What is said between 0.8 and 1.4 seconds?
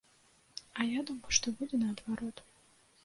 я думаў,